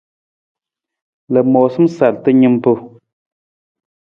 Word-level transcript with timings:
Lamoosam 1.33 1.85
sarta 1.97 2.31
nimpa. 2.39 2.73